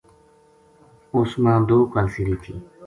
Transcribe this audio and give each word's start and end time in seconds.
اس 1.15 1.31
ما 1.43 1.53
دو 1.69 1.77
کالسری 1.93 2.35
تھی 2.41 2.53